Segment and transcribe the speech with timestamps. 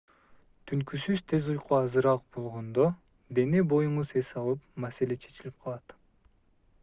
[0.69, 2.87] түнкүсүн тез уйку азыраак болгондо
[3.41, 5.97] дене-боюңуз эс алып маселе чечилип калат